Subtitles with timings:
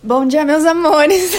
[0.00, 1.32] Bom dia, meus amores!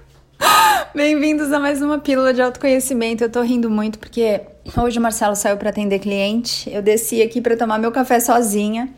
[0.94, 3.22] Bem-vindos a mais uma pílula de autoconhecimento.
[3.22, 4.40] Eu tô rindo muito porque
[4.82, 6.70] hoje o Marcelo saiu para atender cliente.
[6.70, 8.88] Eu desci aqui para tomar meu café sozinha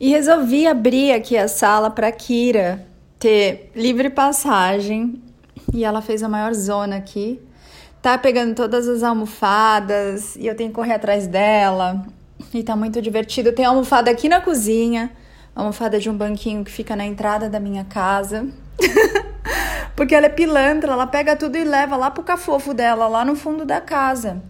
[0.00, 2.86] e resolvi abrir aqui a sala para Kira
[3.18, 5.22] ter livre passagem.
[5.74, 7.38] E ela fez a maior zona aqui.
[8.00, 12.02] Tá pegando todas as almofadas e eu tenho que correr atrás dela.
[12.54, 13.52] E tá muito divertido.
[13.52, 15.12] Tem almofada aqui na cozinha
[15.56, 18.46] almofada de um banquinho que fica na entrada da minha casa.
[19.96, 23.34] Porque ela é pilantra, ela pega tudo e leva lá pro cafofo dela, lá no
[23.34, 24.42] fundo da casa.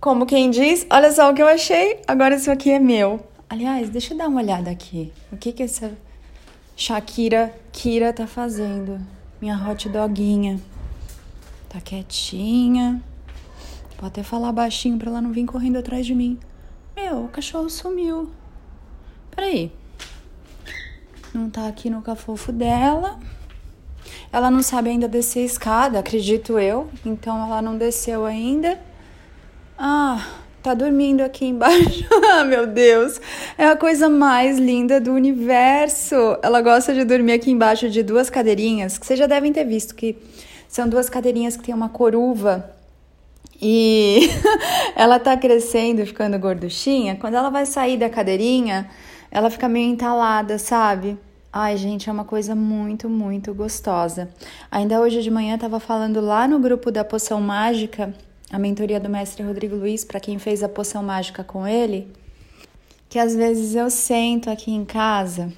[0.00, 3.18] Como quem diz, olha só o que eu achei, agora isso aqui é meu.
[3.50, 5.12] Aliás, deixa eu dar uma olhada aqui.
[5.32, 5.98] O que que essa
[6.76, 9.00] Shakira Kira tá fazendo?
[9.40, 10.60] Minha hot doguinha.
[11.68, 13.02] Tá quietinha.
[13.98, 16.38] Vou até falar baixinho pra ela não vir correndo atrás de mim.
[16.94, 18.30] Meu, o cachorro sumiu.
[19.34, 19.72] Peraí
[21.38, 23.18] não tá aqui no cafofo dela.
[24.32, 26.88] Ela não sabe ainda descer a escada, acredito eu.
[27.06, 28.78] Então ela não desceu ainda.
[29.78, 30.26] Ah,
[30.62, 32.04] tá dormindo aqui embaixo.
[32.32, 33.20] ah, meu Deus.
[33.56, 36.16] É a coisa mais linda do universo.
[36.42, 39.94] Ela gosta de dormir aqui embaixo de duas cadeirinhas, que vocês já devem ter visto
[39.94, 40.18] que
[40.68, 42.74] são duas cadeirinhas que tem uma coruva.
[43.60, 44.28] E
[44.94, 47.16] ela tá crescendo, ficando gorduchinha.
[47.16, 48.90] Quando ela vai sair da cadeirinha,
[49.30, 51.18] ela fica meio entalada, sabe?
[51.50, 54.28] Ai, gente, é uma coisa muito, muito gostosa.
[54.70, 58.12] Ainda hoje de manhã estava falando lá no grupo da Poção Mágica,
[58.50, 62.06] a mentoria do mestre Rodrigo Luiz, para quem fez a poção mágica com ele,
[63.08, 65.50] que às vezes eu sento aqui em casa.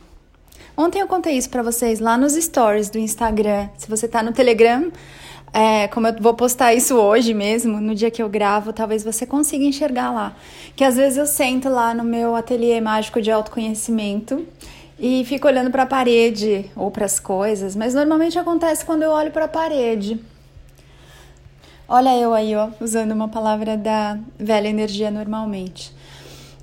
[0.77, 3.69] Ontem eu contei isso para vocês lá nos stories do Instagram.
[3.77, 4.93] Se você tá no Telegram,
[5.53, 9.27] é, como eu vou postar isso hoje mesmo, no dia que eu gravo, talvez você
[9.27, 10.37] consiga enxergar lá.
[10.77, 14.47] Que às vezes eu sento lá no meu ateliê mágico de autoconhecimento
[15.01, 19.11] e fico olhando para a parede ou para as coisas, mas normalmente acontece quando eu
[19.11, 20.21] olho para a parede.
[21.89, 25.93] Olha eu aí, ó, usando uma palavra da velha energia normalmente.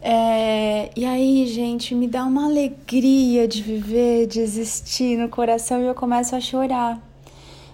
[0.02, 5.86] É, e aí, gente, me dá uma alegria de viver, de existir no coração e
[5.86, 7.02] eu começo a chorar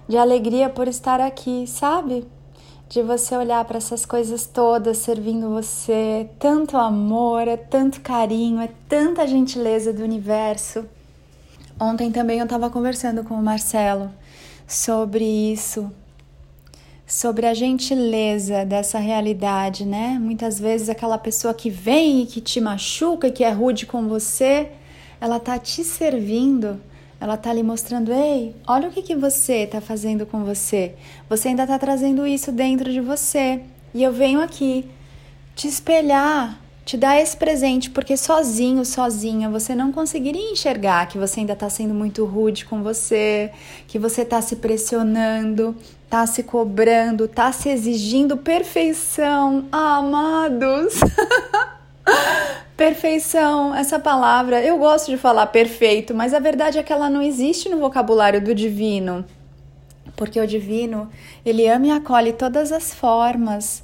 [0.07, 2.25] de alegria por estar aqui, sabe?
[2.93, 8.69] De você olhar para essas coisas todas servindo você, tanto amor, é tanto carinho, é
[8.87, 10.85] tanta gentileza do universo.
[11.79, 14.11] Ontem também eu estava conversando com o Marcelo
[14.67, 15.91] sobre isso,
[17.07, 20.19] sobre a gentileza dessa realidade, né?
[20.21, 24.69] Muitas vezes aquela pessoa que vem e que te machuca, que é rude com você,
[25.19, 26.79] ela tá te servindo
[27.23, 30.93] ela tá ali mostrando, ei, olha o que, que você tá fazendo com você.
[31.29, 33.61] Você ainda tá trazendo isso dentro de você.
[33.93, 34.85] E eu venho aqui
[35.55, 41.39] te espelhar, te dar esse presente, porque sozinho, sozinha, você não conseguiria enxergar que você
[41.39, 43.51] ainda tá sendo muito rude com você,
[43.87, 45.73] que você tá se pressionando,
[46.09, 49.63] tá se cobrando, tá se exigindo perfeição.
[49.71, 50.95] Ah, amados!
[52.75, 57.21] Perfeição, essa palavra, eu gosto de falar perfeito, mas a verdade é que ela não
[57.21, 59.23] existe no vocabulário do divino.
[60.15, 61.07] Porque o divino,
[61.45, 63.83] ele ama e acolhe todas as formas.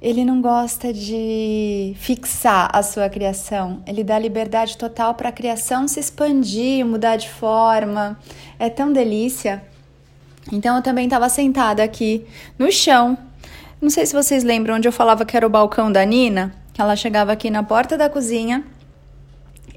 [0.00, 3.82] Ele não gosta de fixar a sua criação.
[3.84, 8.16] Ele dá liberdade total para a criação se expandir, mudar de forma.
[8.56, 9.64] É tão delícia.
[10.52, 12.24] Então eu também estava sentada aqui
[12.56, 13.18] no chão.
[13.80, 16.54] Não sei se vocês lembram onde eu falava que era o balcão da Nina.
[16.78, 18.64] Ela chegava aqui na porta da cozinha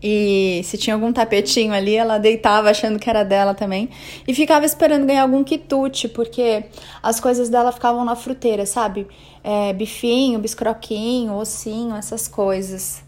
[0.03, 3.89] e se tinha algum tapetinho ali, ela deitava achando que era dela também
[4.27, 6.63] e ficava esperando ganhar algum quitute, porque
[7.01, 9.07] as coisas dela ficavam na fruteira, sabe?
[9.43, 13.03] É, bifinho, biscroquinho, ossinho, essas coisas.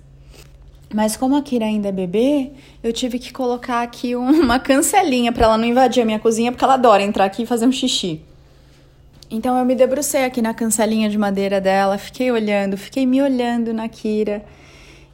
[0.93, 2.51] Mas como a Kira ainda é bebê,
[2.83, 6.63] eu tive que colocar aqui uma cancelinha para ela não invadir a minha cozinha, porque
[6.63, 8.21] ela adora entrar aqui e fazer um xixi.
[9.33, 13.73] Então eu me debrucei aqui na cancelinha de madeira dela, fiquei olhando, fiquei me olhando
[13.73, 14.45] na Kira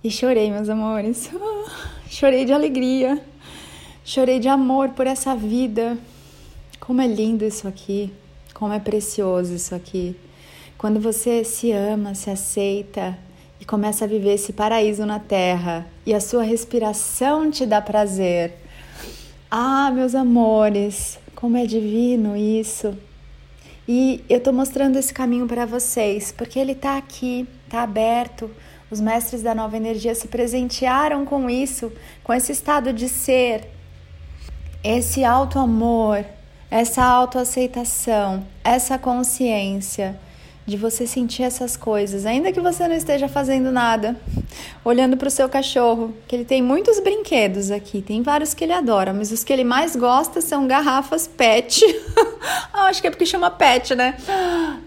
[0.03, 1.29] e chorei, meus amores.
[2.11, 3.17] chorei de alegria,
[4.03, 5.97] chorei de amor por essa vida.
[6.81, 8.11] Como é lindo isso aqui,
[8.53, 10.17] como é precioso isso aqui.
[10.77, 13.17] Quando você se ama, se aceita
[13.57, 18.51] e começa a viver esse paraíso na terra e a sua respiração te dá prazer.
[19.49, 22.93] Ah, meus amores, como é divino isso.
[23.91, 28.51] E eu estou mostrando esse caminho para vocês, porque ele está aqui, está aberto.
[28.91, 31.91] Os mestres da nova energia se presentearam com isso,
[32.23, 33.67] com esse estado de ser,
[34.83, 36.23] esse auto-amor,
[36.69, 40.19] essa autoaceitação, essa consciência
[40.69, 44.15] de você sentir essas coisas, ainda que você não esteja fazendo nada,
[44.85, 48.73] olhando para o seu cachorro, que ele tem muitos brinquedos aqui, tem vários que ele
[48.73, 51.83] adora, mas os que ele mais gosta são garrafas PET.
[52.71, 54.15] ah, acho que é porque chama PET, né?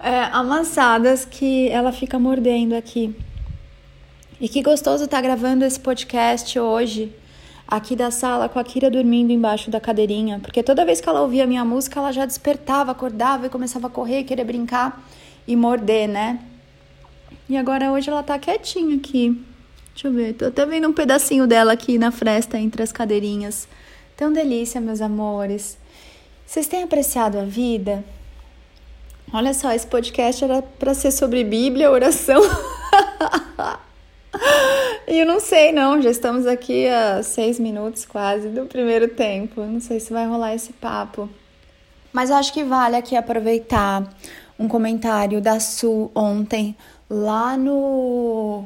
[0.01, 3.15] É, amassadas que ela fica mordendo aqui.
[4.41, 7.13] E que gostoso estar tá gravando esse podcast hoje
[7.67, 11.23] aqui da sala com a Kira dormindo embaixo da cadeirinha, porque toda vez que ela
[11.23, 15.03] ouvia minha música, ela já despertava, acordava e começava a correr, querer brincar
[15.47, 16.39] e morder, né?
[17.49, 19.41] E agora hoje ela tá quietinha aqui.
[19.93, 23.69] Deixa eu ver, tô até vendo um pedacinho dela aqui na fresta entre as cadeirinhas.
[24.17, 25.77] Tão delícia, meus amores.
[26.47, 28.05] Vocês têm apreciado a vida?
[29.33, 32.41] Olha só, esse podcast era para ser sobre Bíblia, oração.
[35.09, 36.01] e eu não sei, não.
[36.03, 39.63] Já estamos aqui a seis minutos quase do primeiro tempo.
[39.63, 41.29] Não sei se vai rolar esse papo.
[42.13, 44.07] Mas eu acho que vale aqui aproveitar
[44.59, 46.77] um comentário da Su ontem
[47.09, 48.65] lá no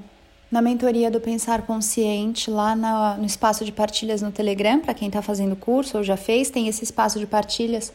[0.51, 5.09] na mentoria do Pensar Consciente, lá na, no espaço de partilhas no Telegram, para quem
[5.09, 7.93] está fazendo curso ou já fez, tem esse espaço de partilhas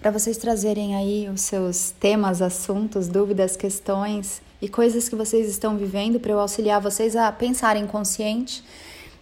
[0.00, 5.76] para vocês trazerem aí os seus temas, assuntos, dúvidas, questões e coisas que vocês estão
[5.76, 8.64] vivendo para eu auxiliar vocês a pensarem consciente.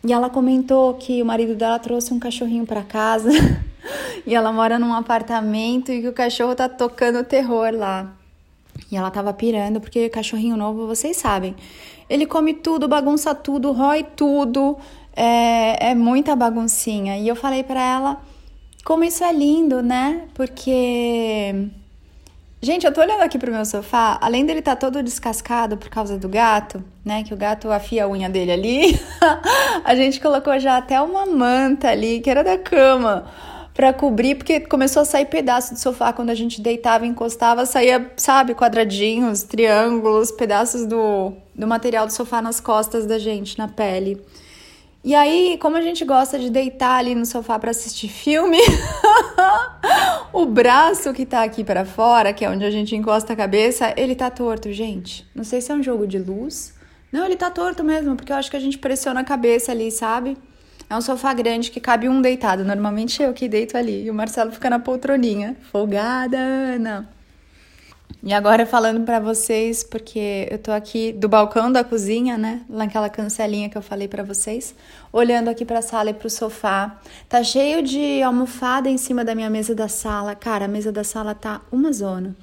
[0.06, 3.30] E ela comentou que o marido dela trouxe um cachorrinho para casa
[4.26, 8.12] e ela mora num apartamento e que o cachorro tá tocando terror lá.
[8.90, 11.54] E ela tava pirando, porque cachorrinho novo, vocês sabem.
[12.08, 14.78] Ele come tudo, bagunça tudo, rói tudo.
[15.14, 17.18] É, é muita baguncinha.
[17.18, 18.20] E eu falei para ela
[18.84, 20.22] como isso é lindo, né?
[20.34, 21.68] Porque.
[22.60, 26.18] Gente, eu tô olhando aqui pro meu sofá, além dele tá todo descascado por causa
[26.18, 27.22] do gato, né?
[27.22, 29.00] Que o gato afia a unha dele ali,
[29.84, 33.30] a gente colocou já até uma manta ali, que era da cama
[33.78, 38.10] para cobrir, porque começou a sair pedaço do sofá quando a gente deitava encostava, saía,
[38.16, 44.20] sabe, quadradinhos, triângulos, pedaços do, do material do sofá nas costas da gente, na pele.
[45.04, 48.58] E aí, como a gente gosta de deitar ali no sofá para assistir filme,
[50.34, 53.94] o braço que tá aqui para fora, que é onde a gente encosta a cabeça,
[53.96, 55.24] ele tá torto, gente.
[55.32, 56.74] Não sei se é um jogo de luz.
[57.12, 59.92] Não, ele tá torto mesmo, porque eu acho que a gente pressiona a cabeça ali,
[59.92, 60.36] sabe?
[60.90, 62.64] É um sofá grande que cabe um deitado.
[62.64, 64.04] Normalmente eu que deito ali.
[64.04, 65.56] E o Marcelo fica na poltroninha.
[65.70, 67.08] Folgada, Ana.
[68.22, 72.62] E agora falando para vocês, porque eu tô aqui do balcão da cozinha, né?
[72.68, 74.74] Naquela cancelinha que eu falei para vocês,
[75.12, 76.98] olhando aqui para a sala e pro sofá.
[77.28, 80.34] Tá cheio de almofada em cima da minha mesa da sala.
[80.34, 82.34] Cara, a mesa da sala tá uma zona.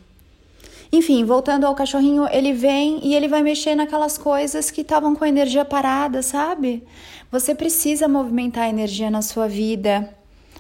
[0.92, 5.24] Enfim, voltando ao cachorrinho, ele vem e ele vai mexer naquelas coisas que estavam com
[5.24, 6.84] a energia parada, sabe?
[7.32, 10.10] Você precisa movimentar a energia na sua vida.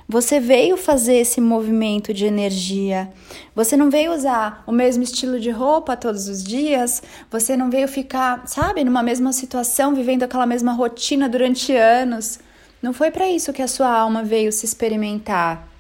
[0.08, 3.12] Você veio fazer esse movimento de energia.
[3.56, 7.02] Você não veio usar o mesmo estilo de roupa todos os dias.
[7.32, 12.40] Você não veio ficar, sabe, numa mesma situação, vivendo aquela mesma rotina durante anos.
[12.84, 15.75] Não foi para isso que a sua alma veio se experimentar.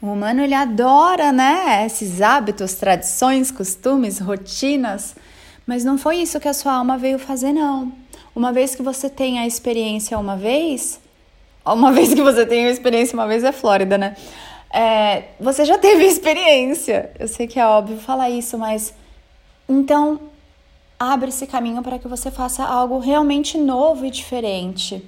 [0.00, 5.16] O humano ele adora, né, esses hábitos, tradições, costumes, rotinas,
[5.66, 7.92] mas não foi isso que a sua alma veio fazer não.
[8.34, 11.00] Uma vez que você tem a experiência uma vez,
[11.66, 14.16] uma vez que você tem a experiência uma vez é Flórida, né?
[14.72, 17.10] É, você já teve experiência.
[17.18, 18.94] Eu sei que é óbvio falar isso, mas
[19.68, 20.20] então
[20.98, 25.04] abre esse caminho para que você faça algo realmente novo e diferente.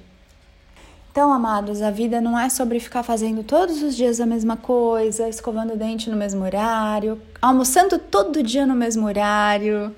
[1.11, 5.27] Então, amados, a vida não é sobre ficar fazendo todos os dias a mesma coisa,
[5.27, 9.93] escovando o dente no mesmo horário, almoçando todo dia no mesmo horário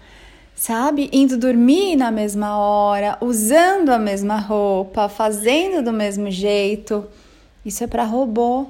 [0.56, 1.10] sabe?
[1.12, 7.06] Indo dormir na mesma hora, usando a mesma roupa, fazendo do mesmo jeito.
[7.66, 8.68] Isso é para robô.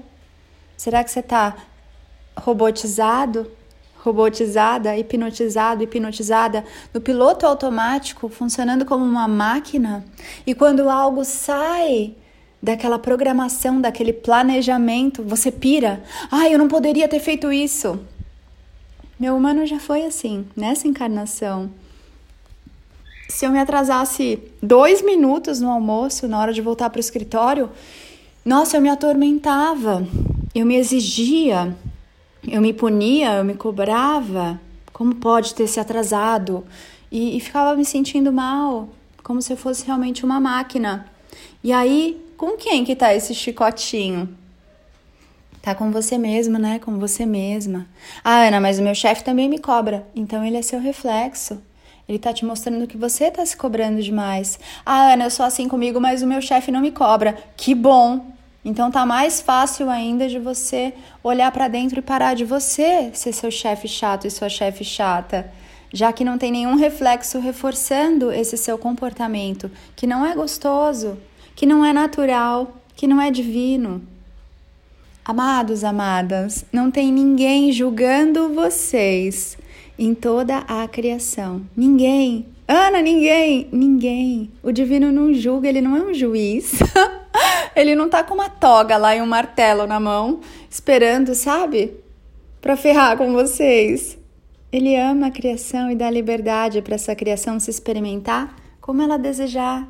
[0.77, 1.56] Será que você está
[2.36, 3.50] robotizado?
[3.98, 10.03] Robotizada, hipnotizado, hipnotizada no piloto automático, funcionando como uma máquina?
[10.46, 12.15] E quando algo sai
[12.63, 16.01] daquela programação, daquele planejamento, você pira.
[16.32, 18.00] Ah, eu não poderia ter feito isso.
[19.20, 21.70] Meu humano já foi assim, nessa encarnação.
[23.27, 27.70] Se eu me atrasasse dois minutos no almoço, na hora de voltar para o escritório,
[28.46, 30.08] nossa, eu me atormentava,
[30.55, 31.75] eu me exigia,
[32.48, 34.58] eu me punia, eu me cobrava.
[34.93, 36.63] Como pode ter se atrasado?
[37.12, 38.88] E, e ficava me sentindo mal,
[39.22, 41.08] como se eu fosse realmente uma máquina.
[41.62, 44.38] E aí, com quem que tá esse chicotinho?
[45.62, 46.77] Tá com você mesma, né?
[46.77, 47.88] Com você mesma.
[48.21, 50.05] Ah, Ana, mas o meu chefe também me cobra.
[50.13, 51.63] Então ele é seu reflexo.
[52.05, 54.59] Ele tá te mostrando que você tá se cobrando demais.
[54.85, 57.38] Ah, Ana, eu sou assim comigo, mas o meu chefe não me cobra.
[57.55, 58.25] Que bom!
[58.65, 63.31] Então tá mais fácil ainda de você olhar para dentro e parar de você ser
[63.31, 65.50] seu chefe chato e sua chefe chata.
[65.93, 71.19] já que não tem nenhum reflexo reforçando esse seu comportamento, que não é gostoso,
[71.55, 74.01] que não é natural, que não é divino.
[75.25, 79.57] Amados, amadas, não tem ninguém julgando vocês
[79.98, 81.62] em toda a criação.
[81.75, 82.48] Ninguém.
[82.67, 83.69] Ana, ninguém.
[83.72, 84.51] Ninguém.
[84.62, 86.74] O divino não julga, ele não é um juiz.
[87.75, 91.93] ele não tá com uma toga lá e um martelo na mão, esperando, sabe?
[92.62, 94.17] Para ferrar com vocês.
[94.72, 99.88] Ele ama a criação e dá liberdade para essa criação se experimentar como ela desejar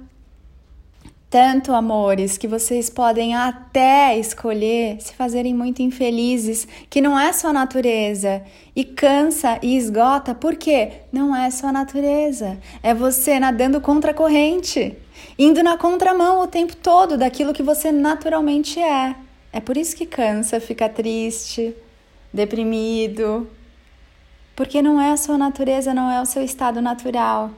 [1.34, 7.52] tanto amores que vocês podem até escolher se fazerem muito infelizes, que não é sua
[7.52, 8.44] natureza
[8.75, 12.60] e cansa e esgota, porque não é sua natureza.
[12.84, 14.96] É você nadando contra a corrente,
[15.36, 19.16] indo na contramão o tempo todo daquilo que você naturalmente é.
[19.52, 21.75] É por isso que cansa, fica triste,
[22.32, 23.50] deprimido,
[24.56, 27.50] porque não é a sua natureza, não é o seu estado natural.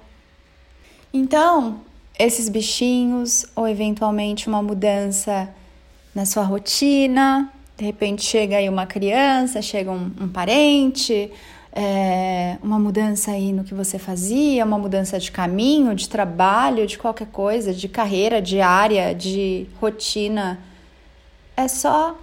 [1.14, 1.82] Então,
[2.18, 5.50] esses bichinhos ou eventualmente uma mudança
[6.14, 7.52] na sua rotina.
[7.78, 11.30] De repente chega aí uma criança, chega um, um parente,
[11.74, 16.98] é, uma mudança aí no que você fazia, uma mudança de caminho, de trabalho, de
[16.98, 20.58] qualquer coisa, de carreira, de área, de rotina.
[21.58, 22.18] É só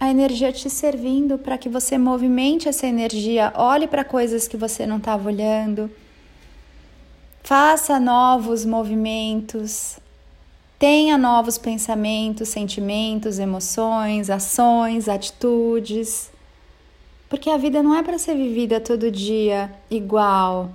[0.00, 4.86] a energia te servindo para que você movimente essa energia, olhe para coisas que você
[4.86, 5.90] não estava olhando
[7.46, 9.98] Faça novos movimentos,
[10.78, 16.30] tenha novos pensamentos, sentimentos, emoções, ações, atitudes.
[17.28, 20.70] Porque a vida não é para ser vivida todo dia igual.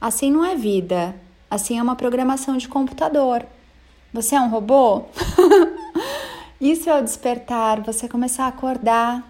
[0.00, 1.16] Assim não é vida.
[1.50, 3.44] Assim é uma programação de computador.
[4.12, 5.02] Você é um robô?
[6.60, 9.28] Isso é o despertar, você começar a acordar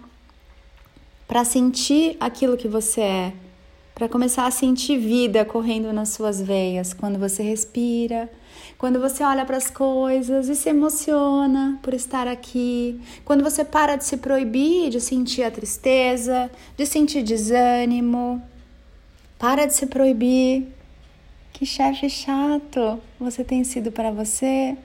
[1.27, 3.33] para sentir aquilo que você é
[3.93, 8.29] para começar a sentir vida correndo nas suas veias quando você respira,
[8.77, 13.95] quando você olha para as coisas e se emociona por estar aqui, quando você para
[13.95, 18.41] de se proibir de sentir a tristeza, de sentir desânimo.
[19.37, 20.67] Para de se proibir.
[21.51, 24.77] Que chefe chato você tem sido para você.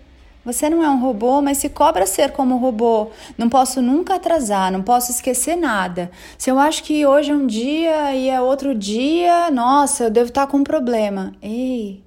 [0.48, 3.10] Você não é um robô, mas se cobra ser como robô.
[3.36, 6.10] Não posso nunca atrasar, não posso esquecer nada.
[6.38, 10.30] Se eu acho que hoje é um dia e é outro dia, nossa, eu devo
[10.30, 11.34] estar com um problema.
[11.42, 12.02] Ei,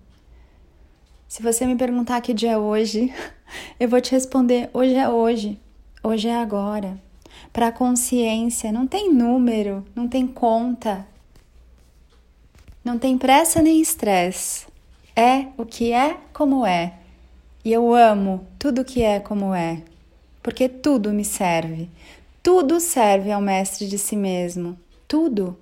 [1.28, 3.14] se você me perguntar que dia é hoje,
[3.80, 5.60] eu vou te responder: hoje é hoje,
[6.04, 6.98] hoje é agora.
[7.54, 11.06] Para a consciência, não tem número, não tem conta,
[12.84, 14.66] não tem pressa nem estresse.
[15.16, 17.01] É o que é como é.
[17.64, 19.84] E eu amo tudo que é como é,
[20.42, 21.88] porque tudo me serve.
[22.42, 24.78] Tudo serve ao mestre de si mesmo.
[25.08, 25.56] Tudo.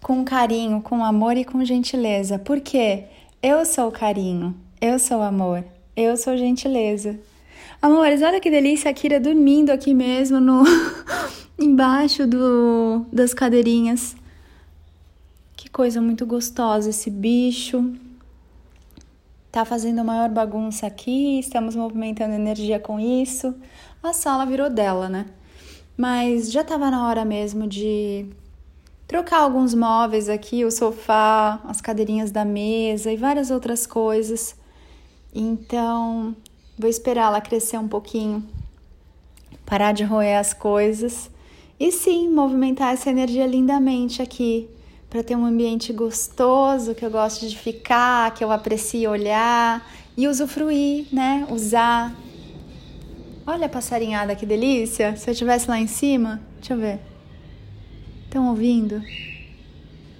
[0.00, 2.38] Com carinho, com amor e com gentileza.
[2.38, 3.04] Porque
[3.42, 5.62] eu sou carinho, eu sou amor,
[5.94, 7.20] eu sou gentileza.
[7.82, 10.64] Amores, olha que delícia a Kira dormindo aqui mesmo no
[11.60, 14.16] embaixo do das cadeirinhas.
[15.54, 17.94] Que coisa muito gostosa esse bicho
[19.50, 23.54] tá fazendo a maior bagunça aqui, estamos movimentando energia com isso.
[24.02, 25.26] A sala virou dela, né?
[25.96, 28.26] Mas já tava na hora mesmo de
[29.06, 34.54] trocar alguns móveis aqui, o sofá, as cadeirinhas da mesa e várias outras coisas.
[35.34, 36.34] Então,
[36.78, 38.42] vou esperar ela crescer um pouquinho,
[39.66, 41.28] parar de roer as coisas
[41.78, 44.68] e sim movimentar essa energia lindamente aqui
[45.10, 49.84] para ter um ambiente gostoso, que eu gosto de ficar, que eu aprecio olhar
[50.16, 51.44] e usufruir, né?
[51.50, 52.14] Usar.
[53.44, 55.16] Olha a passarinhada, que delícia!
[55.16, 57.00] Se eu estivesse lá em cima, deixa eu ver.
[58.24, 59.02] Estão ouvindo?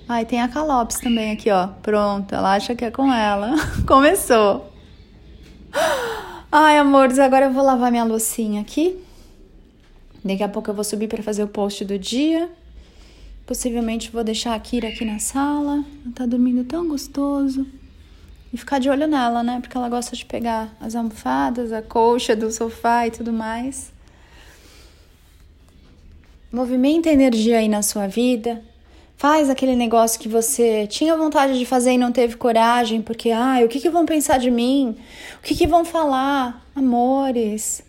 [0.09, 1.69] Ai, tem a Calopes também aqui, ó.
[1.69, 3.55] Pronto, ela acha que é com ela.
[3.87, 4.73] Começou.
[6.51, 8.99] Ai, amores, agora eu vou lavar minha loucinha aqui.
[10.25, 12.51] Daqui a pouco eu vou subir para fazer o post do dia.
[13.47, 15.85] Possivelmente vou deixar a Kira aqui na sala.
[16.05, 17.67] Ela tá dormindo tão gostoso.
[18.53, 19.59] E ficar de olho nela, né?
[19.61, 23.93] Porque ela gosta de pegar as almofadas, a colcha do sofá e tudo mais.
[26.53, 28.63] Movimenta a energia aí na sua vida.
[29.17, 33.65] Faz aquele negócio que você tinha vontade de fazer e não teve coragem, porque, ai,
[33.65, 34.97] o que, que vão pensar de mim?
[35.39, 36.67] O que, que vão falar?
[36.75, 37.85] Amores,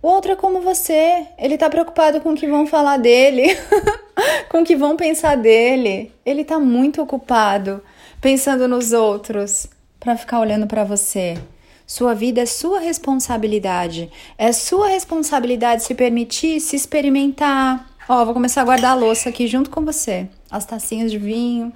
[0.00, 3.46] o outro é como você, ele tá preocupado com o que vão falar dele,
[4.48, 6.12] com o que vão pensar dele.
[6.24, 7.82] Ele tá muito ocupado
[8.20, 9.66] pensando nos outros
[10.00, 11.38] para ficar olhando para você.
[11.86, 14.10] Sua vida é sua responsabilidade.
[14.36, 17.88] É sua responsabilidade se permitir se experimentar.
[18.08, 20.28] Ó, vou começar a guardar a louça aqui junto com você.
[20.50, 21.72] as tacinhas de vinho.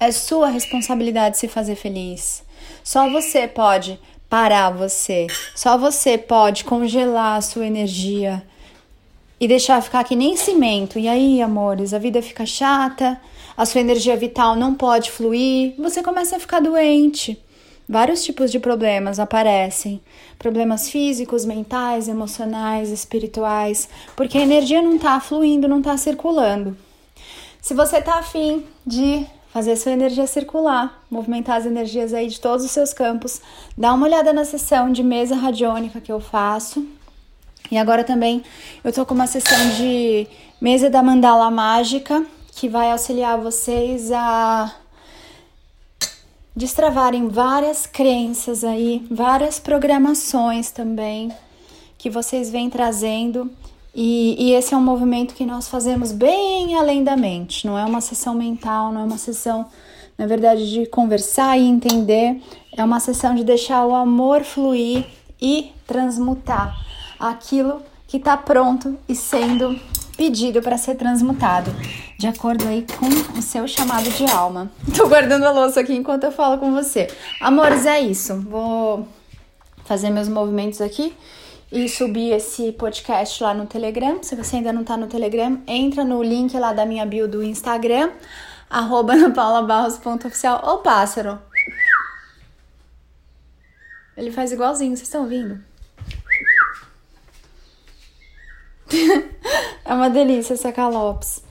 [0.00, 2.44] É sua responsabilidade se fazer feliz.
[2.84, 5.26] Só você pode parar você.
[5.54, 8.42] Só você pode congelar a sua energia
[9.40, 10.98] e deixar ficar que nem cimento.
[10.98, 13.20] E aí, amores, a vida fica chata,
[13.56, 17.42] a sua energia vital não pode fluir, você começa a ficar doente.
[17.88, 20.00] Vários tipos de problemas aparecem:
[20.38, 26.76] problemas físicos, mentais, emocionais, espirituais, porque a energia não está fluindo, não está circulando.
[27.60, 32.64] Se você está afim de fazer sua energia circular, movimentar as energias aí de todos
[32.64, 33.40] os seus campos.
[33.76, 36.86] Dá uma olhada na sessão de mesa radiônica que eu faço.
[37.70, 38.42] E agora também
[38.82, 40.26] eu tô com uma sessão de
[40.60, 44.74] mesa da mandala mágica que vai auxiliar vocês a
[46.56, 51.30] destravarem várias crenças aí, várias programações também
[51.96, 53.48] que vocês vêm trazendo.
[53.94, 57.84] E, e, esse é um movimento que nós fazemos bem além da mente, não é
[57.84, 59.66] uma sessão mental, não é uma sessão,
[60.16, 62.40] na verdade, de conversar e entender,
[62.76, 65.06] é uma sessão de deixar o amor fluir
[65.40, 66.76] e transmutar
[67.18, 69.78] aquilo que está pronto e sendo
[70.16, 71.70] pedido para ser transmutado,
[72.18, 73.06] de acordo aí com
[73.38, 74.70] o seu chamado de alma.
[74.96, 77.06] Tô guardando a louça aqui enquanto eu falo com você.
[77.40, 78.40] Amores, é isso.
[78.40, 79.06] Vou
[79.84, 81.14] fazer meus movimentos aqui
[81.70, 84.22] e subir esse podcast lá no Telegram.
[84.22, 87.42] Se você ainda não tá no Telegram, entra no link lá da minha bio do
[87.42, 88.10] Instagram,
[88.68, 90.78] arroba napaulabarros.oficial.
[90.78, 91.38] Pássaro!
[94.16, 95.67] Ele faz igualzinho, vocês estão ouvindo?
[99.84, 101.42] é uma delícia essa calopes.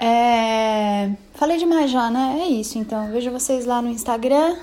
[0.00, 1.10] É...
[1.34, 2.40] Falei demais já, né?
[2.42, 3.10] É isso, então.
[3.10, 4.56] Vejo vocês lá no Instagram.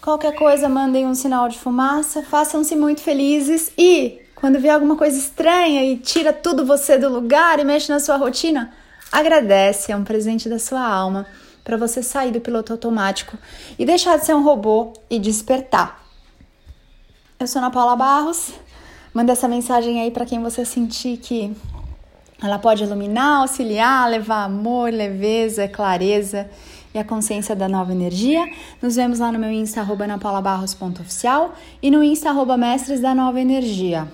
[0.00, 5.18] Qualquer coisa, mandem um sinal de fumaça, façam-se muito felizes e quando vê alguma coisa
[5.18, 8.72] estranha e tira tudo você do lugar e mexe na sua rotina,
[9.10, 11.26] agradece, é um presente da sua alma
[11.64, 13.36] para você sair do piloto automático
[13.76, 16.00] e deixar de ser um robô e despertar.
[17.40, 18.52] Eu sou Ana Paula Barros.
[19.16, 21.50] Manda essa mensagem aí para quem você sentir que
[22.42, 26.50] ela pode iluminar, auxiliar, levar amor, leveza, clareza
[26.94, 28.46] e a consciência da nova energia.
[28.82, 33.40] Nos vemos lá no meu Insta, arroba napaulabarros.oficial e no Insta, arroba mestres da nova
[33.40, 34.06] energia.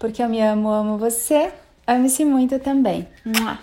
[0.00, 1.52] Porque eu me amo, amo você,
[1.86, 3.06] ame-se muito também.
[3.24, 3.60] Mua.